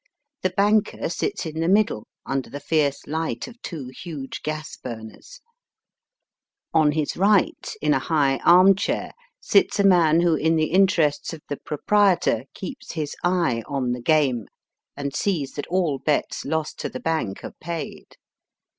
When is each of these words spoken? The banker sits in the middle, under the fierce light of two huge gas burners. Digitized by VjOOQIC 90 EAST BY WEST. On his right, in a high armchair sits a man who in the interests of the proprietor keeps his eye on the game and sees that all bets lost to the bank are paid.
The 0.41 0.49
banker 0.49 1.09
sits 1.09 1.45
in 1.45 1.59
the 1.59 1.67
middle, 1.67 2.07
under 2.25 2.49
the 2.49 2.59
fierce 2.59 3.05
light 3.05 3.47
of 3.47 3.61
two 3.61 3.91
huge 4.01 4.41
gas 4.41 4.75
burners. 4.75 5.41
Digitized 6.73 6.73
by 6.73 6.73
VjOOQIC 6.73 6.73
90 6.73 6.73
EAST 6.73 6.73
BY 6.73 6.79
WEST. 6.79 6.85
On 6.85 6.91
his 6.91 7.17
right, 7.71 7.75
in 7.83 7.93
a 7.93 7.99
high 7.99 8.37
armchair 8.37 9.11
sits 9.39 9.79
a 9.79 9.83
man 9.83 10.21
who 10.21 10.33
in 10.33 10.55
the 10.55 10.71
interests 10.71 11.33
of 11.33 11.43
the 11.49 11.57
proprietor 11.57 12.45
keeps 12.55 12.93
his 12.93 13.15
eye 13.23 13.61
on 13.67 13.91
the 13.91 14.01
game 14.01 14.47
and 14.97 15.15
sees 15.15 15.51
that 15.51 15.67
all 15.67 15.99
bets 15.99 16.45
lost 16.45 16.79
to 16.79 16.89
the 16.89 16.99
bank 16.99 17.43
are 17.43 17.53
paid. 17.61 18.15